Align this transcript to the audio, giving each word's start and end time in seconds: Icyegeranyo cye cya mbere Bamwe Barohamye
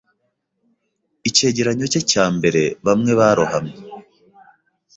Icyegeranyo 1.29 1.85
cye 1.91 2.01
cya 2.11 2.25
mbere 2.35 2.61
Bamwe 2.85 3.11
Barohamye 3.19 3.75